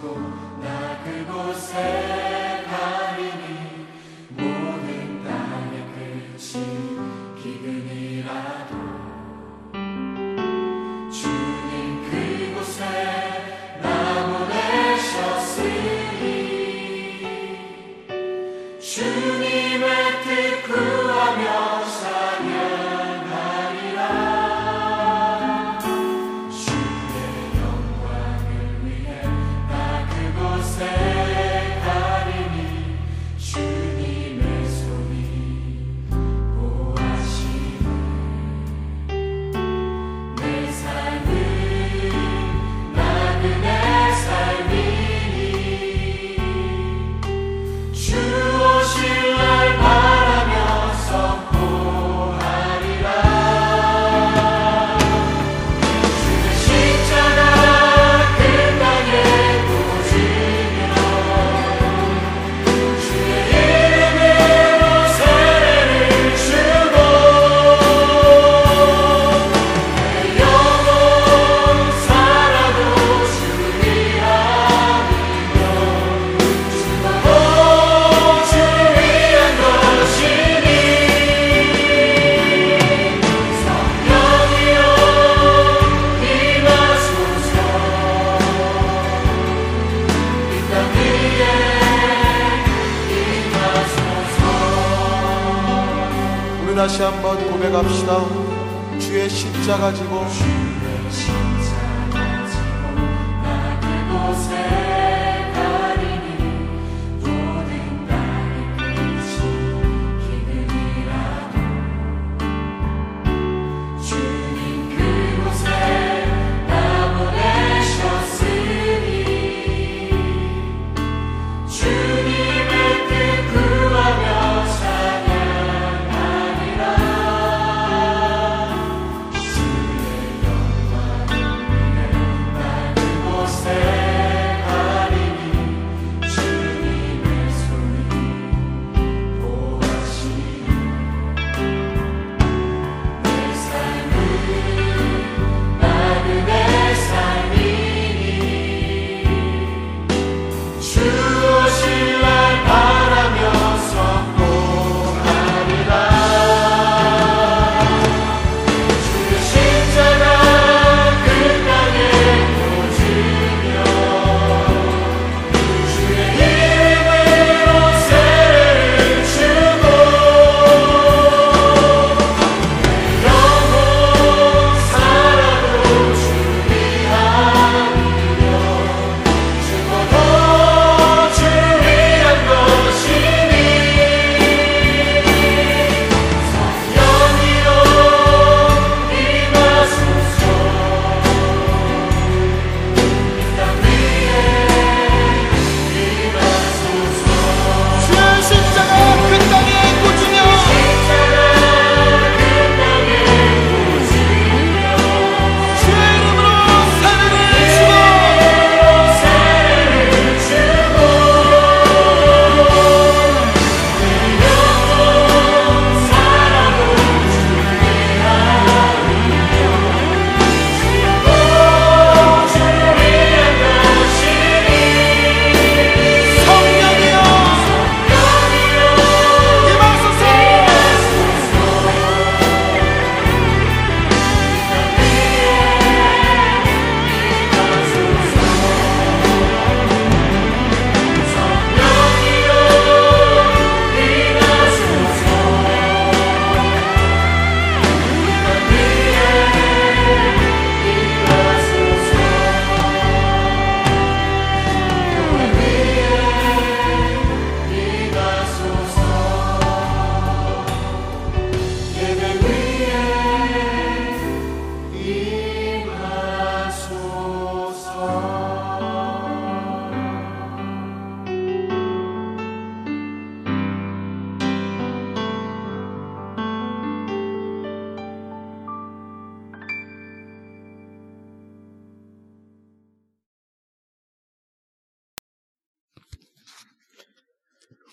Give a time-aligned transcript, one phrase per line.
[0.00, 0.47] 다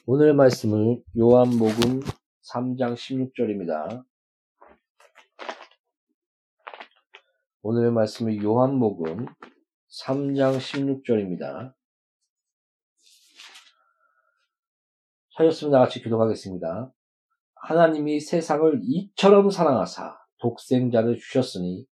[0.08, 2.02] 오늘 말씀은 요한복음
[2.54, 4.06] 3장 16절입니다.
[7.64, 9.26] 오늘의 말씀은 요한복음
[10.04, 11.74] 3장 16절입니다.
[15.36, 16.94] 찾았으면 나같이 기도하겠습니다.
[17.56, 21.88] 하나님이 세상을 이처럼 사랑하사 독생자를 주셨으니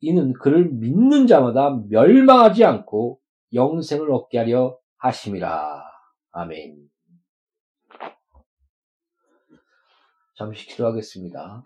[0.00, 3.18] 이는 그를 믿는 자마다 멸망하지 않고
[3.54, 5.82] 영생을 얻게 하려 하심이라.
[6.32, 6.95] 아멘.
[10.36, 11.64] 잠시 기도하겠습니다.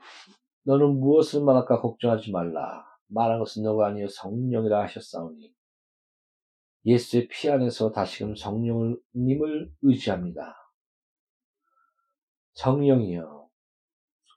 [0.62, 2.86] 너는 무엇을 말할까 걱정하지 말라.
[3.08, 5.52] 말한 것은 너가 아니요 성령이라 하셨사오니
[6.86, 10.56] 예수의 피 안에서 다시금 성령님을 의지합니다.
[12.54, 13.48] 성령이여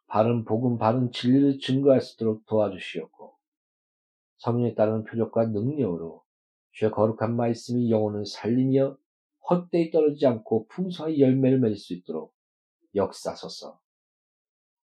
[0.07, 3.37] 바른 복음, 바른 진리를 증거할 수 있도록 도와주시옵고
[4.37, 6.23] 성령에 따르는 표적과 능력으로
[6.71, 8.97] 주의 거룩한 말씀이 영혼을 살리며
[9.49, 12.33] 헛되이 떨어지지 않고 풍성한 열매를 맺을 수 있도록
[12.95, 13.82] 역사소서.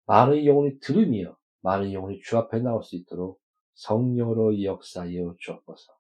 [0.05, 3.41] 많은 영혼이 들으며 많은 영혼이 주 앞에 나올 수 있도록
[3.75, 5.93] 성령으로 역사하여 주옵소서.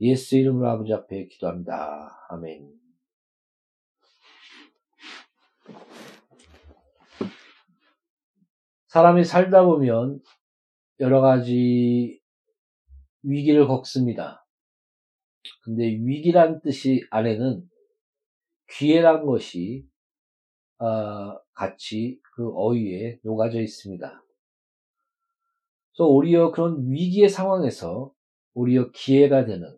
[0.00, 2.26] 예수 이름으로 아버지 앞에 기도합니다.
[2.28, 2.72] 아멘.
[8.88, 10.20] 사람이 살다 보면
[11.00, 12.20] 여러 가지
[13.22, 14.44] 위기를 겪습니다.
[15.64, 17.62] 근데 위기란 뜻이 안에는
[18.72, 19.86] 기회란 것이
[20.82, 24.24] 어, 같이 그 어휘에 녹아져 있습니다.
[25.92, 28.12] 그래서 오히려 그런 위기의 상황에서
[28.54, 29.76] 오히려 기회가 되는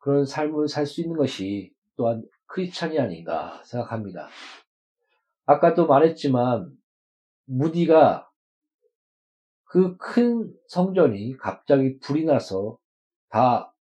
[0.00, 4.28] 그런 삶을 살 수 있는 것이 또한 크리스찬이 아닌가 생각합니다.
[5.46, 6.70] 아까도 말했지만
[7.46, 8.28] 무디가
[9.64, 12.78] 그 큰 성전이 갑자기 불이 나서
[13.28, 13.74] 다,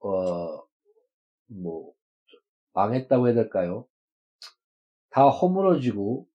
[0.00, 0.62] 어,
[1.48, 1.92] 뭐,
[2.74, 3.86] 망했다고 해야 될까요?
[5.16, 6.28] 다 허물어지고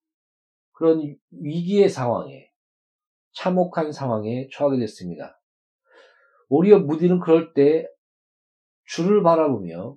[0.72, 2.50] 그런 위기의 상황에
[3.32, 5.40] 참혹한 상황에 처하게 됐습니다.
[6.50, 7.88] 오히려 무디는 그럴 때
[8.86, 9.96] 주를 바라보며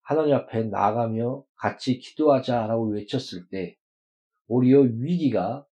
[0.00, 3.76] 하나님 앞에 나가며 같이 기도하자라고 외쳤을 때
[4.48, 5.66] 오히려 위기가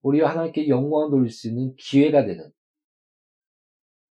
[0.00, 2.50] 오히려 하나님께 영광을 돌릴 수 있는 기회가 되는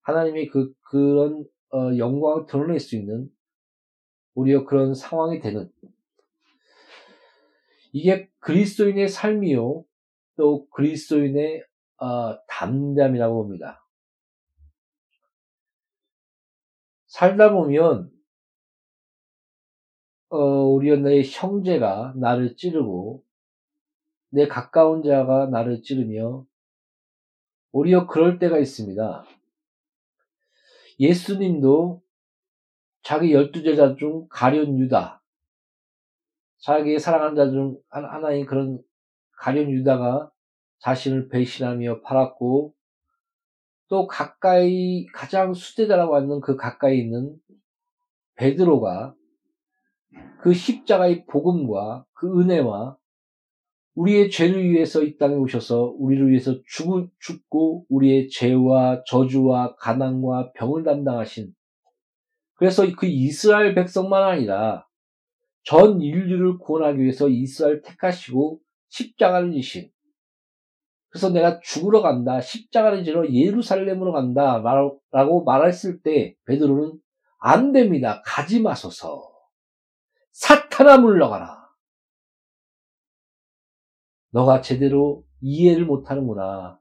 [0.02, 3.30] 하나님이 그 그런 어, 영광을 드러낼 수 있는
[4.34, 5.72] 오히려 그런 상황이 되는
[7.92, 9.84] 이게 그리스도인의 삶이요,
[10.36, 11.64] 또 그리스도인의
[11.98, 13.86] 어, 담담이라고 봅니다.
[17.08, 18.12] 살다 보면
[20.30, 23.24] 어, 우리 내 형제가 나를 찌르고
[24.30, 26.46] 내 가까운 자가 나를 찌르며
[27.72, 29.26] 오히려 그럴 때가 있습니다.
[31.00, 32.02] 예수님도
[33.02, 35.19] 자기 열두 제자 중 가련 유다
[36.60, 38.80] 자기의 사랑하는 자 중 하나인 그런
[39.38, 40.30] 가련 유다가
[40.80, 42.74] 자신을 배신하며 팔았고
[43.90, 47.36] 또 가까이 가장 수제자라고 하는 그 가까이 있는
[48.36, 49.16] 베드로가
[50.42, 52.98] 그 십자가의 복음과 그 은혜와
[53.96, 60.84] 우리의 죄를 위해서 이 땅에 오셔서 우리를 위해서 죽, 죽고 우리의 죄와 저주와 가난과 병을
[60.84, 61.54] 담당하신
[62.56, 64.86] 그래서 그 이스라엘 백성만 아니라
[65.64, 69.92] 전 인류를 구원하기 위해서 이스라엘 택하시고 십자가를 지신.
[71.10, 74.62] 그래서 내가 죽으러 간다 십자가를 지러 예루살렘으로 간다
[75.12, 77.00] 라고 말했을 때 베드로는
[77.40, 78.22] 안 됩니다.
[78.26, 79.32] 가지 마소서.
[80.32, 81.70] 사탄아 물러가라.
[84.32, 86.80] 너가 제대로 이해를 못하는구나.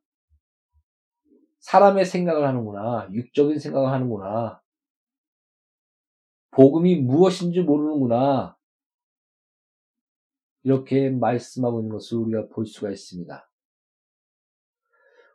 [1.61, 3.09] 사람의 생각을 하는구나.
[3.13, 4.61] 육적인 생각을 하는구나.
[6.51, 8.58] 복음이 무엇인지 모르는구나
[10.69, 13.51] 이렇게 말씀하고 있는 것을 우리가 볼 수가 있습니다.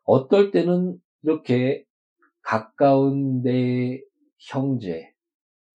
[0.03, 1.85] 어떨 때는 이렇게
[2.43, 3.99] 가까운 내
[4.37, 5.11] 형제,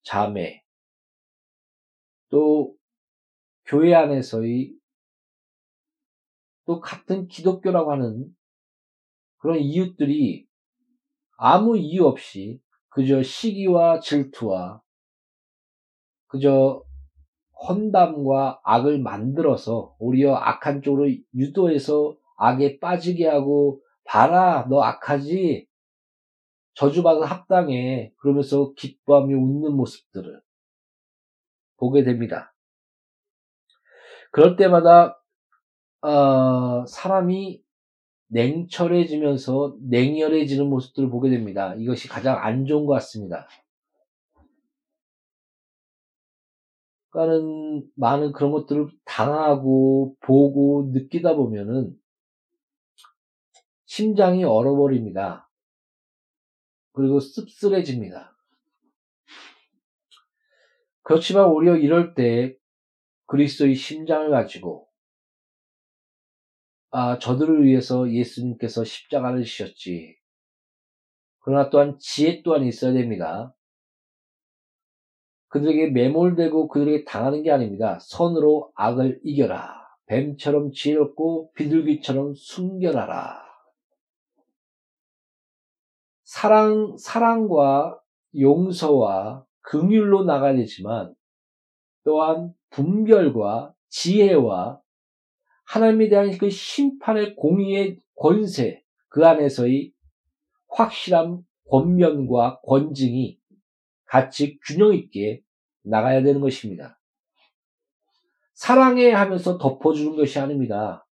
[0.05, 0.63] 자매,
[2.29, 2.77] 또
[3.65, 4.77] 교회 안에서의
[6.65, 8.33] 또 같은 기독교라고 하는
[9.39, 10.47] 그런 이웃들이
[11.37, 12.61] 아무 이유 없이
[12.91, 14.81] 그저 시기와 질투와
[16.29, 16.85] 그저
[17.67, 25.67] 헌담과 악을 만들어서 오히려 악한 쪽으로 유도해서 악에 빠지게 하고 봐라 너 악하지
[26.75, 30.41] 저주받은 합당해 그러면서 기뻐하며 웃는 모습들을
[31.77, 32.55] 보게 됩니다.
[34.31, 35.21] 그럴 때마다
[36.03, 37.61] 어, 사람이
[38.29, 41.75] 냉철해지면서 냉혈해지는 모습들을 보게 됩니다.
[41.77, 43.49] 이것이 가장 안 좋은 것 같습니다.
[47.19, 51.93] 그러니까는 많은 그런 것들을 당하고 보고 느끼다 보면은
[53.87, 55.51] 심장이 얼어버립니다.
[56.93, 58.37] 그리고 씁쓸해집니다.
[61.03, 62.57] 그렇지만 오히려 이럴 때
[63.27, 64.89] 그리스도의 심장을 가지고
[66.91, 70.17] 아 저들을 위해서 예수님께서 십자가를 지셨지.
[71.41, 73.55] 그러나 또한 지혜 또한 있어야 됩니다.
[75.49, 77.99] 그들에게 매몰되고 그들에게 당하는 게 아닙니다.
[78.01, 79.79] 선으로 악을 이겨라.
[80.07, 83.43] 뱀처럼 지혜롭고 비둘기처럼 숨겨라라.
[86.25, 87.99] 사랑, 사랑과
[88.39, 91.15] 용서와 긍휼로 나가야 되지만
[92.05, 94.81] 또한 분별과 지혜와
[95.65, 99.93] 하나님에 대한 그 심판의 공의의 권세, 그 안에서의
[100.69, 103.38] 확실한 권면과 권징이
[104.09, 105.43] 같이 균형 있게
[105.83, 106.99] 나가야 되는 것입니다.
[108.55, 111.07] 사랑해 하면서 덮어주는 것이 아닙니다.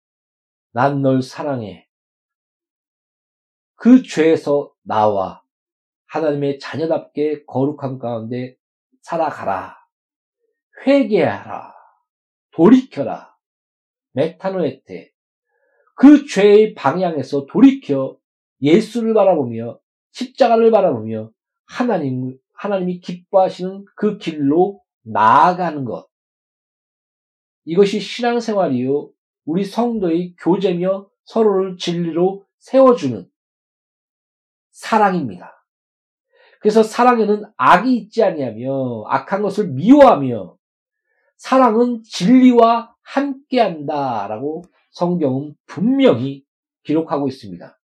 [0.72, 1.88] 난 널 사랑해.
[3.76, 5.42] 그 죄에서 나와
[6.06, 8.56] 하나님의 자녀답게 거룩한 가운데
[9.02, 9.76] 살아가라.
[10.86, 11.74] 회개하라.
[12.52, 13.36] 돌이켜라.
[14.12, 15.10] 메타노에테.
[15.96, 18.18] 그 죄의 방향에서 돌이켜
[18.62, 19.78] 예수를 바라보며
[20.12, 21.30] 십자가를 바라보며
[21.66, 26.08] 하나님, 하나님이 기뻐하시는 그 길로 나아가는 것.
[27.64, 29.10] 이것이 신앙생활이요.
[29.44, 33.28] 우리 성도의 교제며 서로를 진리로 세워주는
[34.70, 35.52] 사랑입니다.
[36.60, 40.56] 그래서 사랑에는 악이 있지 아니하며 악한 것을 미워하며
[41.36, 46.44] 사랑은 진리와 함께한다라고 성경은 분명히
[46.84, 47.78] 기록하고 있습니다.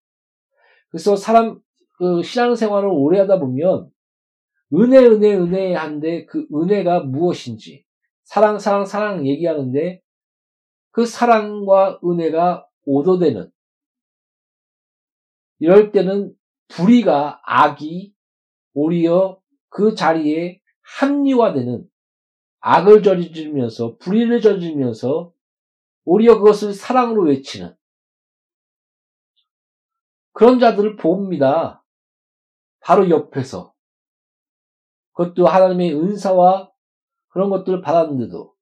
[0.91, 1.59] 그래서 사람
[1.99, 3.91] 그 신앙생활을 오래 하다 보면
[4.75, 7.85] 은혜 은혜 은혜 한데 그 은혜가 무엇인지.
[8.25, 10.03] 사랑 사랑 사랑 얘기하는데
[10.91, 13.51] 그 사랑과 은혜가 오도되는.
[15.59, 16.35] 이럴 때는
[16.69, 18.15] 불의가 악이
[18.75, 21.89] 오히려 그 자리에 합리화되는.
[22.61, 25.33] 악을 저지르면서 불의를 저지르면서
[26.05, 27.77] 오히려 그것을 사랑으로 외치는.
[30.33, 31.85] 그런 자들을 봅니다.
[32.81, 33.76] 바로 옆에서
[35.17, 36.71] 그것도 하나님의 은사와
[37.29, 38.55] 그런 것들을 받았는데도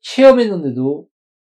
[0.00, 1.06] 체험했는데도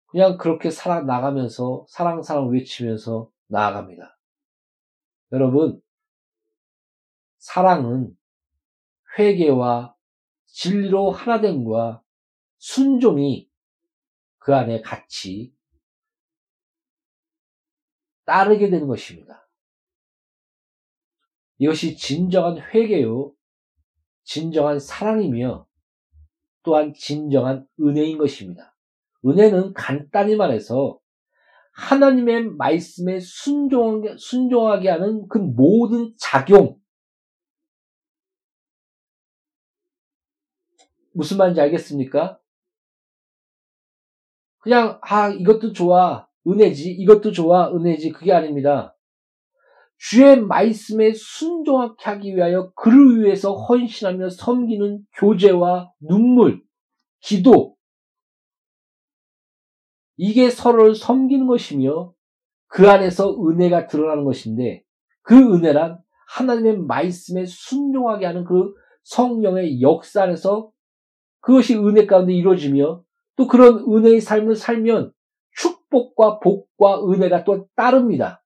[0.07, 4.19] 그냥 그렇게 살아 나가면서 사랑 사랑 외치면서 나아갑니다.
[5.31, 5.81] 여러분
[7.37, 8.15] 사랑은
[9.17, 9.95] 회개와
[10.47, 12.03] 진리로 하나됨과
[12.57, 13.49] 순종이
[14.37, 15.55] 그 안에 같이
[18.25, 19.40] 따르게 되는 것입니다.
[21.61, 23.35] 이것이 진정한 회개요,
[24.23, 25.67] 진정한 사랑이며
[26.63, 28.75] 또한 진정한 은혜인 것입니다.
[29.23, 30.99] 은혜는 간단히 말해서
[31.73, 36.79] 하나님의 말씀에 순종하게, 순종하게 하는 그 모든 작용,
[41.13, 42.39] 무슨 말인지 알겠습니까?
[44.57, 46.27] 그냥, 아, 이것도 좋아.
[46.47, 46.89] 은혜지.
[46.91, 47.71] 이것도 좋아.
[47.71, 48.11] 은혜지.
[48.11, 48.95] 그게 아닙니다.
[50.03, 56.63] 주의 말씀에 순종하게 하기 위하여 그를 위해서 헌신하며 섬기는 교제와 눈물,
[57.19, 57.75] 기도.
[60.17, 62.13] 이게 서로를 섬기는 것이며
[62.65, 64.81] 그 안에서 은혜가 드러나는 것인데
[65.21, 70.71] 그 은혜란 하나님의 말씀에 순종하게 하는 그 성령의 역사 안에서
[71.41, 73.03] 그것이 은혜 가운데 이루어지며
[73.35, 75.11] 또 그런 은혜의 삶을 살면
[75.51, 78.40] 축복과 복과 은혜가 또 따릅니다.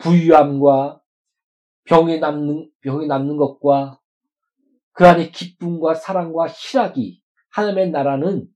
[0.00, 1.00] 부유함과
[1.84, 4.00] 병에 남는, 병에 남는 것과
[4.92, 8.48] 그 안에 기쁨과 사랑과 희락이 하나님의 나라는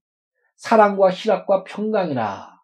[0.55, 2.55] 사랑과 희락과 평강이라.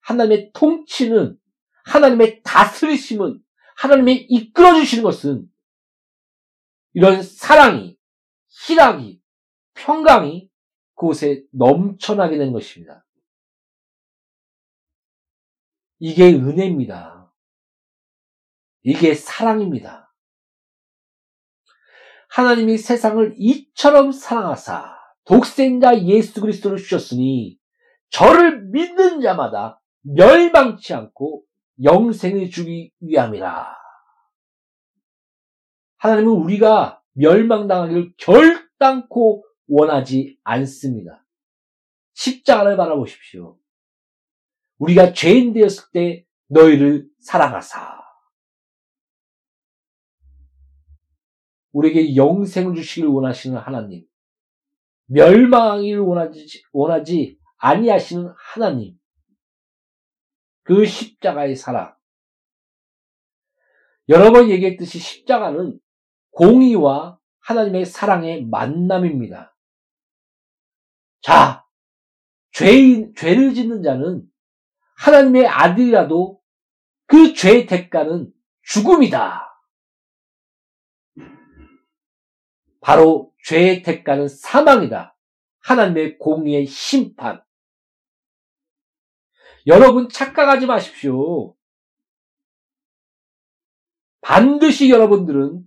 [0.00, 1.38] 하나님의 통치는
[1.84, 3.42] 하나님의 다스리심은
[3.76, 5.50] 하나님의 이끌어 주시는 것은
[6.92, 7.96] 이런 사랑이
[8.48, 9.20] 희락이
[9.74, 10.50] 평강이
[10.94, 13.04] 그곳에 넘쳐나게 된 것입니다.
[15.98, 17.23] 이게 은혜입니다.
[18.84, 20.12] 이게 사랑입니다.
[22.28, 27.58] 하나님이 세상을 이처럼 사랑하사 독생자 예수 그리스도를 주셨으니
[28.10, 31.44] 저를 믿는 자마다 멸망치 않고
[31.82, 33.74] 영생을 주기 위함이라.
[35.96, 41.24] 하나님은 우리가 멸망당하기를 결단코 원하지 않습니다.
[42.12, 43.58] 십자가를 바라보십시오.
[44.78, 48.03] 우리가 죄인 되었을 때 너희를 사랑하사.
[51.74, 54.06] 우리에게 영생을 주시길 원하시는 하나님.
[55.06, 58.96] 멸망을 원하지, 원하지 아니하시는 하나님.
[60.62, 61.94] 그 십자가의 사랑.
[64.08, 65.78] 여러 번 얘기했듯이 십자가는
[66.30, 69.56] 공의와 하나님의 사랑의 만남입니다.
[71.22, 71.64] 자,
[72.52, 74.22] 죄인, 죄를 짓는 자는
[74.98, 76.40] 하나님의 아들이라도
[77.06, 79.53] 그 죄의 대가는 죽음이다.
[82.84, 85.16] 바로 죄의 대가는 사망이다.
[85.60, 87.42] 하나님의 공의의 심판.
[89.66, 91.56] 여러분 착각하지 마십시오.
[94.20, 95.64] 반드시 여러분들은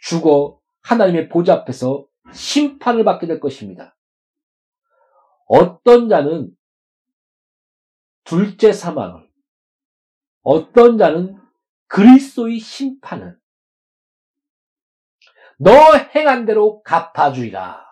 [0.00, 3.94] 죽어 하나님의 보좌 앞에서 심판을 받게 될 것입니다.
[5.46, 6.50] 어떤 자는
[8.24, 9.28] 둘째 사망을,
[10.40, 11.38] 어떤 자는
[11.88, 13.38] 그리스도의 심판을
[15.58, 15.70] 너
[16.14, 17.84] 행한 대로 갚아주리라.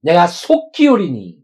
[0.00, 1.38] 내가 속히 오리니.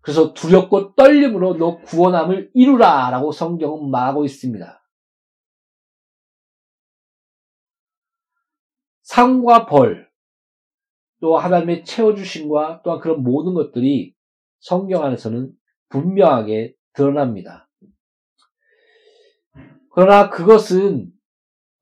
[0.00, 3.10] 그래서 두렵고 떨림으로 너 구원함을 이루라.
[3.10, 4.80] 라고 성경은 말하고 있습니다.
[9.02, 10.10] 상과 벌,
[11.20, 14.14] 또 하나님의 채워주심과 또한 그런 모든 것들이
[14.58, 15.52] 성경 안에서는
[15.88, 17.68] 분명하게 드러납니다.
[19.94, 21.12] 그러나 그것은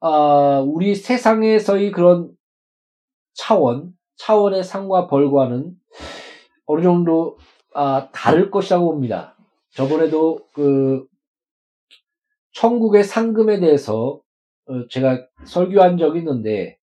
[0.01, 2.33] 어, 우리 세상에서의 그런
[3.35, 5.77] 차원, 차원의 상과 벌과는
[6.67, 7.39] 어느 정도
[7.73, 9.37] 아, 다를 것이라고 봅니다.
[9.71, 11.07] 저번에도 그
[12.53, 14.21] 천국의 상금에 대해서
[14.67, 16.79] 어, 제가 설교한 적이 있는데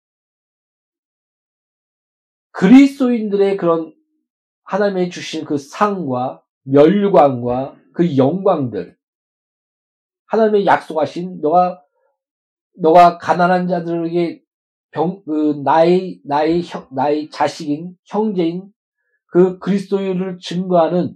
[2.52, 3.94] 그리스도인들의 그런
[4.64, 8.97] 하나님의 주신 그 상과 멸관과 그 영광들
[10.28, 11.82] 하나님의 약속하신 너가
[12.80, 14.42] 너가 가난한 자들에게
[14.92, 18.72] 병, 그 나의 나의 형, 나의 자식인 형제인
[19.28, 21.16] 그 그리스도를 증거하는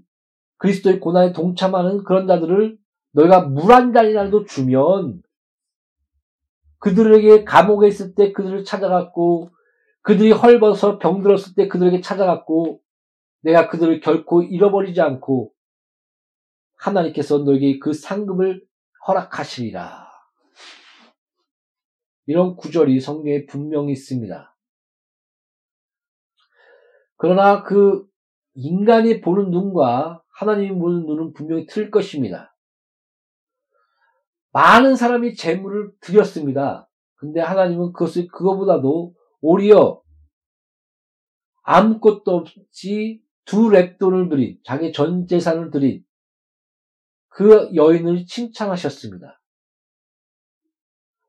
[0.58, 2.78] 그리스도의 고난에 동참하는 그런 자들을
[3.14, 5.22] 너희가 물 한 잔이라도 주면
[6.80, 9.52] 그들에게 감옥에 있을 때 그들을 찾아갔고
[10.02, 12.82] 그들이 헐벗어 병들었을 때 그들에게 찾아갔고
[13.42, 15.52] 내가 그들을 결코 잃어버리지 않고
[16.78, 18.64] 하나님께서 너에게 그 상급을
[19.08, 20.10] 허락하시리라.
[22.28, 24.56] 이런 구절이 성경에 분명히 있습니다.
[27.18, 28.06] 그러나 그
[28.54, 32.56] 인간이 보는 눈과 하나님이 보는 눈은 분명히 틀 것입니다.
[34.54, 36.90] 많은 사람이 재물을 드렸습니다.
[37.16, 40.02] 근데 하나님은 그것을 그거보다도 오히려
[41.64, 46.04] 아무것도 없이 두 랩돈을 드린 자기 전 재산을 드린
[47.32, 49.42] 그 여인을 칭찬하셨습니다.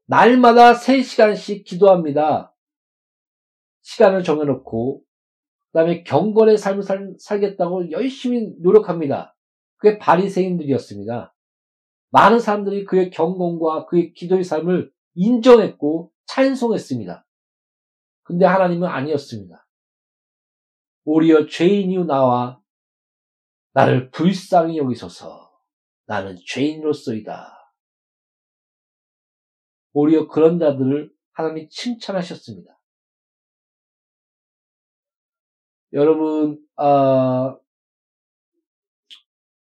[0.07, 2.55] 날마다 3시간씩 기도합니다.
[3.83, 9.35] 시간을 정해놓고 그 다음에 경건의 삶을 살, 살겠다고 열심히 노력합니다.
[9.77, 11.35] 그게 바리새인들이었습니다.
[12.11, 17.25] 많은 사람들이 그의 경건과 그의 기도의 삶을 인정했고 찬송했습니다.
[18.25, 19.67] 근데 하나님은 아니었습니다.
[21.05, 22.61] 오히려 죄인이요 나와
[23.73, 25.52] 나를 불쌍히 여기소서
[26.07, 27.59] 나는 죄인으로서이다.
[29.93, 32.79] 오히려 그런 자들을 하나님이 칭찬하셨습니다.
[35.93, 37.57] 여러분, 아,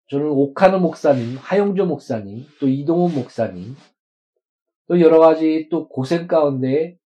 [0.09, 3.77] 저는 오카노 목사님, 하용조 목사님, 또 이동훈 목사님,
[4.88, 6.99] 또 여러 가지 또 고생 가운데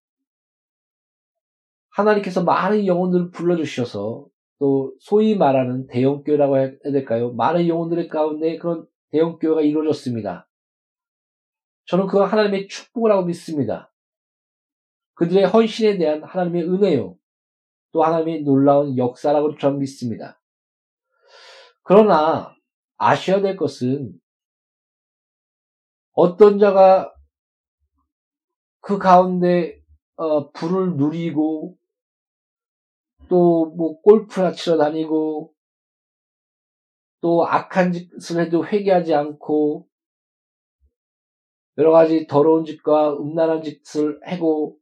[1.91, 4.27] 하나님께서 많은 영혼들을 불러주셔서
[4.59, 7.33] 또 소위 말하는 대형교회라고 해야 될까요?
[7.33, 10.49] 많은 영혼들 의 가운데 그런 대형교회가 이루어졌습니다.
[11.87, 13.93] 저는 그거 하나님의 축복을 하고 믿습니다.
[15.15, 17.17] 그들의 헌신에 대한 하나님의 은혜요.
[17.93, 20.41] 또 하나님의 놀라운 역사라고 저는 믿습니다.
[21.83, 22.55] 그러나
[22.97, 24.19] 아셔야 될 것은
[26.13, 27.15] 어떤 자가
[28.81, 29.81] 그 가운데
[30.17, 31.77] 어, 불을 누리고
[33.29, 35.55] 또 뭐 골프나 치러 다니고
[37.23, 39.89] 또 악한 짓을 해도 회개하지 않고
[41.79, 44.77] 여러 가지 더러운 짓과 음란한 짓을 하고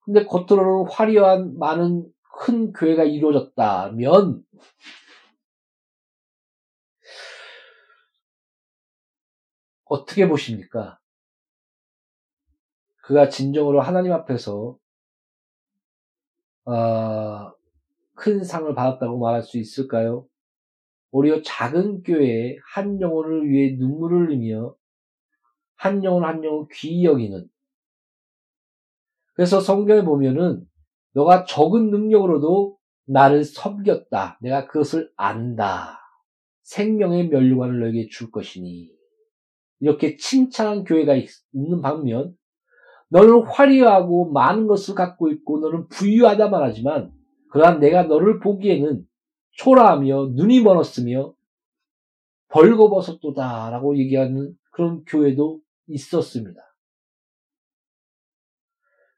[0.00, 4.44] 근데 겉으로는 화려한 많은 큰 교회가 이루어졌다면
[9.84, 10.98] 어떻게 보십니까?
[13.02, 14.76] 그가 진정으로 하나님 앞에서
[16.64, 17.52] 어,
[18.14, 20.29] 큰 상을 받았다고 말할 수 있을까요?
[21.10, 24.74] 오히려 작은 교회에 한 영혼을 위해 눈물을 흘리며
[25.76, 27.48] 한 영혼 한 영혼 귀히 여기는
[29.34, 30.66] 그래서 성경에 보면은
[31.14, 34.38] 너가 적은 능력으로도 나를 섬겼다.
[34.40, 35.98] 내가 그것을 안다.
[36.62, 38.90] 생명의 면류관을 너에게 줄 것이니
[39.80, 41.16] 이렇게 칭찬한 교회가
[41.52, 42.36] 있는 반면
[43.08, 47.10] 너는 화려하고 많은 것을 갖고 있고 너는 부유하다 말하지만
[47.50, 49.04] 그러나 내가 너를 보기에는
[49.52, 51.34] 초라하며 눈이 멀었으며
[52.48, 56.60] 벌거벗었도다라고 얘기하는 그런 교회도 있었습니다.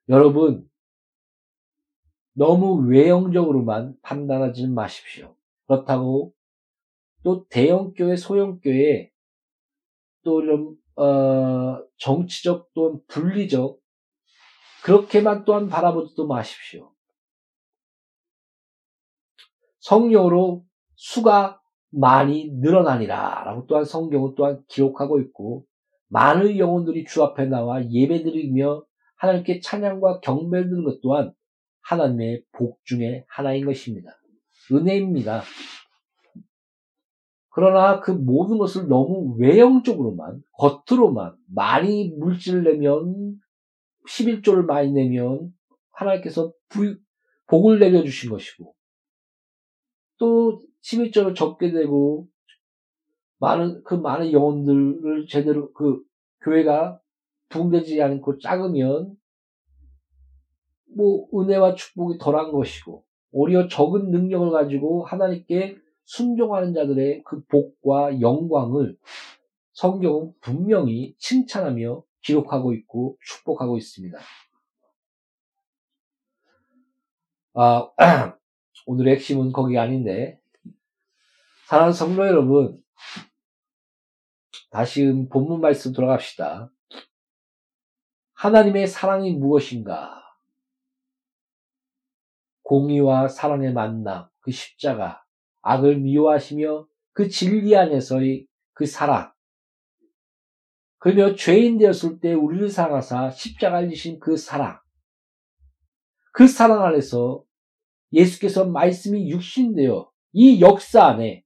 [0.08, 0.68] 여러분
[2.34, 5.36] 너무 외형적으로만 판단하지 마십시오.
[5.66, 6.34] 그렇다고
[7.22, 9.10] 또 대형교회, 소형교회
[10.24, 13.80] 또 이런 어, 정치적 또는 분리적
[14.84, 16.91] 그렇게만 또한 바라보지도 마십시오.
[19.82, 20.64] 성령으로
[20.96, 25.64] 수가 많이 늘어나니라 라고 또한 성경은 또한 기록하고 있고
[26.08, 28.84] 많은 영혼들이 주 앞에 나와 예배드리며
[29.16, 31.32] 하나님께 찬양과 경배를 드는 것 또한
[31.82, 34.10] 하나님의 복 중의 하나인 것입니다.
[34.70, 35.42] 은혜입니다.
[37.50, 43.36] 그러나 그 모든 것을 너무 외형적으로만, 겉으로만 많이 물질을 내면,
[44.08, 45.52] 11조를 많이 내면
[45.90, 46.96] 하나님께서 부,
[47.48, 48.74] 복을 내려주신 것이고,
[50.22, 52.28] 또 11조를 적게 되고,
[53.40, 56.00] 많은, 그 많은 영혼들을 제대로 그
[56.42, 57.00] 교회가
[57.48, 59.16] 붕대지 않고 작으면,
[60.96, 68.96] 뭐, 은혜와 축복이 덜한 것이고, 오히려 적은 능력을 가지고 하나님께 순종하는 자들의 그 복과 영광을
[69.72, 74.18] 성경은 분명히 칭찬하며 기록하고 있고 축복하고 있습니다.
[77.54, 77.90] 아,
[78.86, 80.40] 오늘의 핵심은 거기 아닌데,
[81.66, 82.82] 사랑하는 성도 여러분,
[84.70, 86.70] 다시 본문 말씀 돌아갑시다.
[88.34, 90.22] 하나님의 사랑이 무엇인가?
[92.62, 95.24] 공의와 사랑의 만남, 그 십자가,
[95.60, 99.32] 악을 미워하시며 그 진리 안에서의 그 사랑.
[100.98, 104.80] 그러며 죄인 되었을 때 우리를 사랑하사 십자가를 지신 그 사랑.
[106.32, 107.44] 그 사랑 안에서
[108.12, 111.44] 예수께서 말씀이 육신되어 이 역사 안에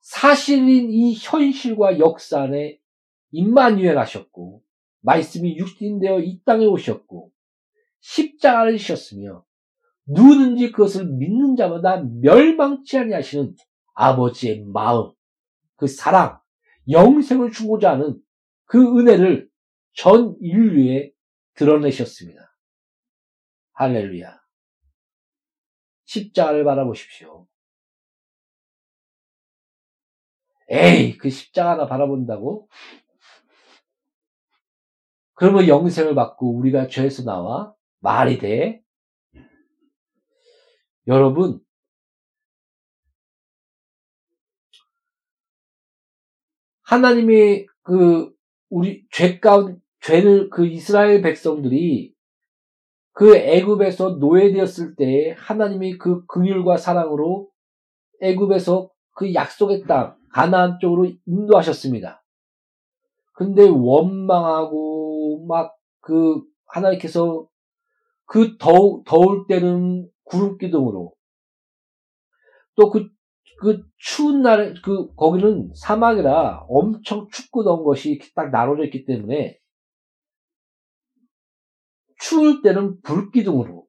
[0.00, 2.78] 사실인 이 현실과 역사 안에
[3.30, 4.62] 임마누엘 하셨고
[5.00, 7.32] 말씀이 육신되어 이 땅에 오셨고
[8.00, 9.44] 십자가를 지셨으며
[10.06, 13.54] 누구든지 그것을 믿는 자마다 멸망치 아니하시는
[13.94, 15.12] 아버지의 마음,
[15.76, 16.38] 그 사랑,
[16.90, 18.20] 영생을 주고자 하는
[18.66, 19.48] 그 은혜를
[19.94, 21.12] 전 인류에
[21.54, 22.40] 드러내셨습니다.
[23.72, 24.43] 할렐루야.
[26.04, 27.46] 십자가를 바라보십시오.
[30.70, 32.68] 에이, 그 십자가 하나 바라본다고?
[35.34, 38.82] 그러면 영생을 받고 우리가 죄에서 나와 말이 돼?
[41.06, 41.60] 여러분,
[46.82, 48.32] 하나님의 그
[48.70, 52.13] 우리 죄 가운 죄를 그 이스라엘 백성들이
[53.14, 57.48] 그 애굽에서 노예되었을 때 하나님이 그 긍휼과 사랑으로
[58.20, 62.22] 애굽에서 그 약속의 땅 가나안 쪽으로 인도하셨습니다.
[63.32, 65.74] 근데 원망하고 막
[66.04, 67.48] 그 하나님께서
[68.26, 71.12] 그 더우, 더울 때는 구름 기둥으로
[72.76, 73.08] 또 그
[73.60, 79.58] 그 추운 날, 그, 거기는 사막이라 엄청 춥고 더운 것이 딱 나눠져 있기 때문에
[82.24, 83.86] 추울 때는 불기둥으로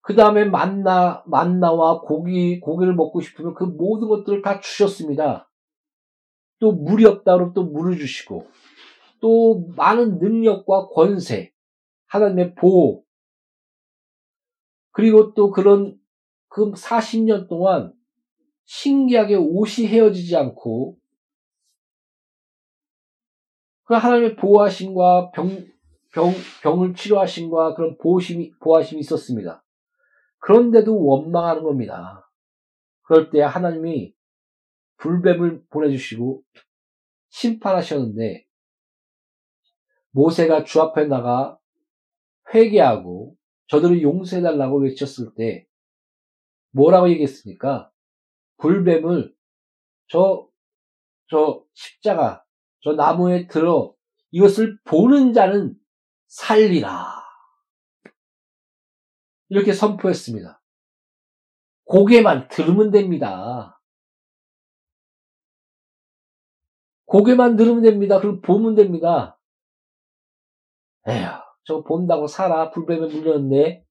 [0.00, 5.50] 그 다음에 만나, 만나와 고기, 고기를 먹고 싶으면 그 모든 것들을 다 주셨습니다.
[6.58, 8.48] 또 물이 없다 그러면 또 물을 주시고
[9.20, 11.52] 또 많은 능력과 권세,
[12.06, 13.04] 하나님의 보호,
[14.92, 16.00] 그리고 또 그런
[16.48, 17.92] 그 40년 동안
[18.64, 20.96] 신기하게 옷이 헤어지지 않고
[23.84, 25.66] 그 하나님의 보호하심과 병,
[26.12, 29.64] 병, 병을 치료하심과 그런 보호심이, 보호하심이 있었습니다.
[30.38, 32.30] 그런데도 원망하는 겁니다.
[33.02, 34.14] 그럴 때 하나님이
[34.98, 36.42] 불뱀을 보내주시고
[37.30, 38.46] 심판하셨는데
[40.10, 41.58] 모세가 주 앞에 나가
[42.54, 43.36] 회개하고
[43.68, 45.66] 저들을 용서해달라고 외쳤을 때
[46.70, 47.90] 뭐라고 얘기했습니까?
[48.58, 49.34] 불뱀을
[50.08, 50.48] 저,
[51.28, 52.44] 저 십자가,
[52.80, 53.94] 저 나무에 들어
[54.30, 55.74] 이것을 보는 자는
[56.28, 57.24] 살리라.
[59.48, 60.62] 이렇게 선포했습니다.
[61.84, 63.80] 고개만 들으면 됩니다.
[67.06, 68.20] 고개만 들으면 됩니다.
[68.20, 69.40] 그럼 보면 됩니다.
[71.08, 71.26] 에휴,
[71.64, 72.70] 저거 본다고 살아.
[72.70, 73.86] 불뱀에 물렸는데.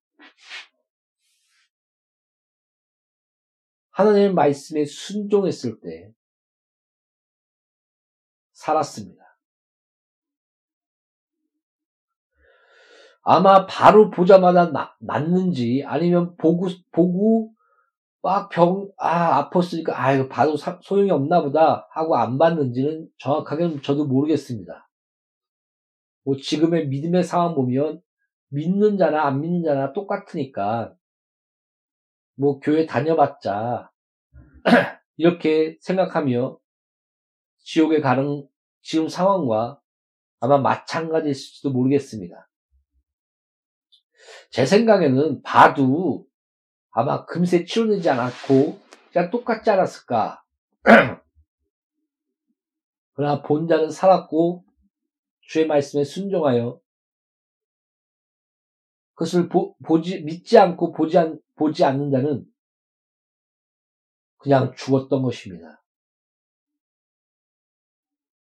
[3.90, 6.14] 하나님의 말씀에 순종했을 때
[8.52, 9.27] 살았습니다.
[13.30, 17.52] 아마 바로 보자마자 나, 낫는지 아니면 보고 보고
[18.22, 23.82] 막 병, 아, 아팠으니까, 아, 이거 봐도 사, 소용이 없나 보다 하고 안 받는지는 정확하게는
[23.82, 24.90] 저도 모르겠습니다.
[26.24, 28.02] 뭐 지금의 믿음의 상황 보면
[28.48, 30.96] 믿는 자나 안 믿는 자나 똑같으니까
[32.38, 33.92] 뭐 교회 다녀봤자
[35.18, 36.58] 이렇게 생각하며
[37.58, 38.48] 지옥에 가는
[38.82, 39.82] 지금 상황과
[40.40, 42.47] 아마 마찬가지일지도 모르겠습니다.
[44.50, 46.26] 제 생각에는 봐도
[46.92, 48.80] 아마 금세 치료되지 않았고
[49.12, 50.44] 그냥 똑같지 않았을까.
[53.14, 54.64] 그러나 본자는 살았고
[55.42, 56.80] 주의 말씀에 순종하여
[59.16, 62.46] 그것을 보, 지 믿지 않고 보지, 않, 보지 않는 자는
[64.38, 65.84] 그냥 죽었던 것입니다.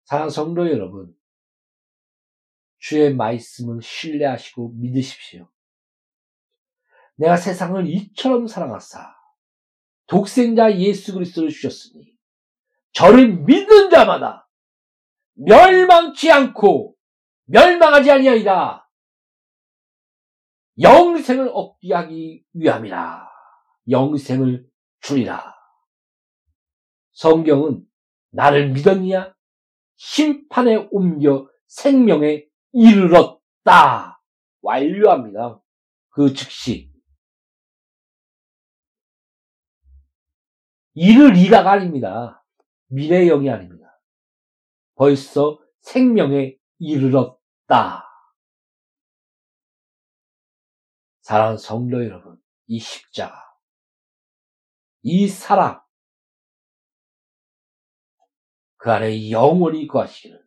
[0.03, 1.15] 사랑 성도 여러분,
[2.77, 5.49] 주의 말씀을 신뢰하시고 믿으십시오.
[7.21, 9.15] 내가 세상을 이처럼 사랑하사
[10.07, 12.17] 독생자 예수 그리스도를 주셨으니
[12.93, 14.49] 저를 믿는 자마다
[15.33, 16.95] 멸망치 않고
[17.45, 18.87] 멸망하지 아니하리라.
[20.81, 23.29] 영생을 얻게 하기 위함이라.
[23.89, 24.67] 영생을
[25.01, 25.53] 주리라.
[27.11, 27.85] 성경은
[28.31, 29.35] 나를 믿었냐?
[29.95, 34.21] 심판에 옮겨 생명에 이르렀다.
[34.61, 35.61] 완료합니다.
[36.09, 36.90] 그 즉시.
[40.93, 42.43] 이르리라가 아닙니다.
[42.87, 43.99] 미래형이 아닙니다.
[44.95, 48.07] 벌써 생명에 이르렀다.
[51.21, 53.33] 사랑하는 성도 여러분, 이 십자가,
[55.01, 55.81] 이 사랑,
[58.77, 60.43] 그 안에 영원히 거하시기를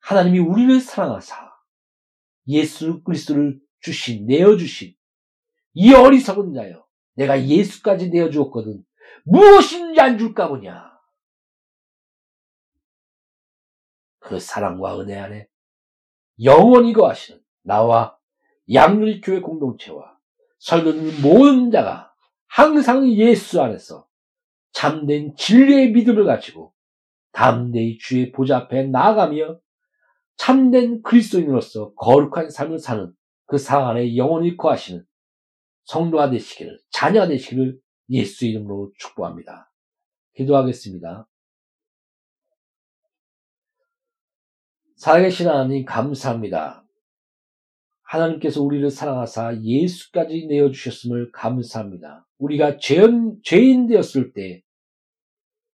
[0.00, 1.52] 하나님이 우리를 사랑하사
[2.48, 4.96] 예수 그리스도를 주신, 내어 주신
[5.74, 6.87] 이 어리석은 자여,
[7.18, 8.84] 내가 예수까지 내어주었거든
[9.24, 10.88] 무엇인지 안 줄까 보냐.
[14.20, 15.48] 그 사랑과 은혜 안에
[16.42, 18.16] 영원히 거하시는 나와
[18.72, 20.16] 양일교회 공동체와
[20.58, 22.12] 설교는 모든 자가
[22.46, 24.06] 항상 예수 안에서
[24.72, 26.72] 참된 진리의 믿음을 가지고
[27.32, 29.58] 담대히 주의 보좌 앞에 나아가며
[30.36, 33.12] 참된 그리스도인으로서 거룩한 삶을 사는
[33.46, 35.04] 그상 안에 영원히 거하시는
[35.88, 37.78] 성도가 되시기를 자녀가 되시기를
[38.10, 39.70] 예수 이름으로 축복합니다.
[40.36, 41.28] 기도하겠습니다.
[44.96, 46.84] 살아계신 하나님 감사합니다.
[48.02, 52.26] 하나님께서 우리를 사랑하사 예수까지 내어주셨음을 감사합니다.
[52.38, 54.62] 우리가 죄인, 죄인 되었을 때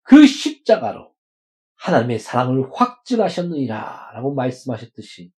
[0.03, 1.13] 그 십자가로
[1.75, 5.31] 하나님의 사랑을 확증하셨느니라 라고 말씀하셨듯이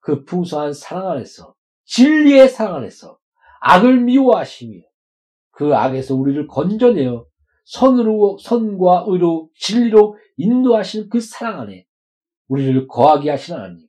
[0.00, 1.54] 그 풍성한 사랑 안에서
[1.84, 3.18] 진리의 사랑 안에서
[3.60, 4.80] 악을 미워하시며
[5.50, 7.26] 그 악에서 우리를 건져내어
[7.64, 11.86] 선으로 선과 의로 진리로 인도하시는 그 사랑 안에
[12.48, 13.86] 우리를 거하게 하신 하나님.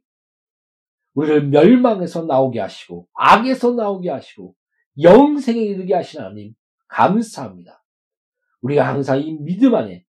[1.14, 4.56] 우리를 멸망에서 나오게 하시고, 악에서 나오게 하시고,
[5.02, 6.54] 영생에 이르게 하신 하나님,
[6.88, 7.84] 감사합니다.
[8.62, 10.04] 우리가 항상 이 믿음 안에,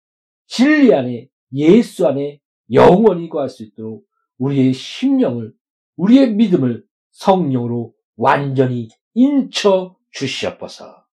[0.46, 2.40] 진리 안에, 예수 안에
[2.72, 4.04] 영원히 거할 수 있도록
[4.38, 5.52] 우리의 심령을,
[5.96, 11.04] 우리의 믿음을 성령으로 완전히 인쳐 주시옵소서.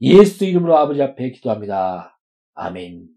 [0.00, 2.18] 예수 이름으로 아버지 앞에 기도합니다.
[2.54, 3.15] 아멘.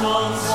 [0.00, 0.47] 装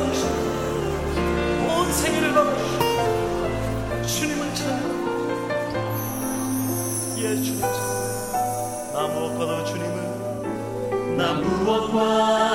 [0.00, 2.32] 온 생애를
[4.06, 4.78] 주님을 찾아
[7.16, 7.60] 예 주님
[8.92, 12.47] 나 무엇보다 주님을 나 무엇보다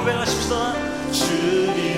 [0.00, 0.74] 고백하십시다.
[1.12, 1.89] 주님.